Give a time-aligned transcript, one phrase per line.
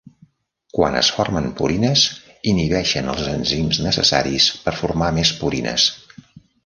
[0.77, 2.05] Quan es formen purines,
[2.53, 5.87] inhibeixen els enzims necessaris per formar més purines.